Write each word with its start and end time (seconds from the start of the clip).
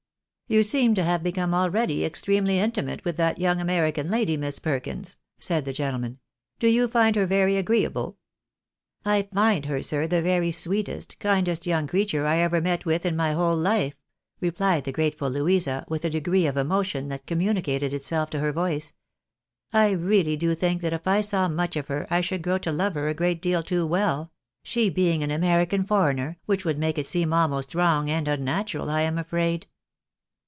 "You 0.51 0.63
seem 0.63 0.95
to 0.95 1.03
have 1.05 1.23
become 1.23 1.53
already 1.53 2.03
extremely 2.03 2.59
intimate 2.59 3.05
with 3.05 3.15
that 3.15 3.39
young 3.39 3.61
American 3.61 4.09
lady, 4.09 4.35
Miss 4.35 4.59
Perkins," 4.59 5.15
said 5.39 5.63
the 5.63 5.71
gentleman." 5.71 6.19
Do 6.59 6.67
you 6.67 6.89
find 6.89 7.15
her 7.15 7.25
very 7.25 7.55
agreeable? 7.55 8.17
""I 9.15 9.29
find 9.33 9.65
her, 9.67 9.81
sir, 9.81 10.07
the 10.07 10.21
very 10.21 10.51
sweetest, 10.51 11.19
kindest 11.19 11.65
young 11.65 11.87
creature 11.87 12.25
I 12.25 12.39
ever 12.39 12.59
met 12.59 12.85
with 12.85 13.05
in 13.05 13.15
my 13.15 13.31
whole 13.31 13.55
life," 13.55 13.95
replied 14.41 14.83
the 14.83 14.91
grateful 14.91 15.29
Louisa, 15.29 15.85
with 15.87 16.03
a 16.03 16.09
degree 16.09 16.45
of 16.45 16.57
emotion 16.57 17.07
that 17.07 17.25
communicated 17.27 17.93
itself 17.93 18.29
to 18.31 18.39
her 18.39 18.51
voice." 18.51 18.91
I 19.71 19.91
really 19.91 20.35
do 20.35 20.53
think 20.53 20.81
that 20.81 20.91
if 20.91 21.07
I 21.07 21.21
saw 21.21 21.47
much 21.47 21.77
of 21.77 21.87
her 21.87 22.07
I 22.09 22.19
should 22.19 22.41
grow 22.43 22.57
to 22.57 22.73
love 22.73 22.95
her 22.95 23.07
a 23.07 23.13
great 23.13 23.41
deal 23.41 23.63
too 23.63 23.85
well— 23.87 24.33
she 24.63 24.89
being 24.89 25.23
an 25.23 25.31
American 25.31 25.85
foreigner, 25.85 26.37
wliich 26.49 26.65
would 26.65 26.77
make 26.77 26.97
it 26.97 27.07
seem 27.07 27.31
almost 27.31 27.73
wrong 27.73 28.09
and 28.09 28.27
unnatural, 28.27 28.89
I 28.89 29.03
am 29.03 29.17
afraid." 29.17 29.67